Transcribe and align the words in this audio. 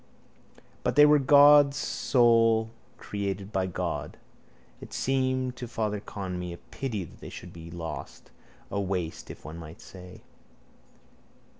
But 0.83 0.95
they 0.95 1.05
were 1.05 1.19
God's 1.19 1.77
souls, 1.77 2.69
created 2.97 3.51
by 3.51 3.67
God. 3.67 4.17
It 4.81 4.93
seemed 4.93 5.55
to 5.57 5.67
Father 5.67 5.99
Conmee 5.99 6.53
a 6.53 6.57
pity 6.57 7.03
that 7.03 7.19
they 7.19 7.29
should 7.29 7.49
all 7.49 7.53
be 7.69 7.69
lost, 7.69 8.31
a 8.71 8.81
waste, 8.81 9.29
if 9.29 9.45
one 9.45 9.59
might 9.59 9.79
say. 9.79 10.23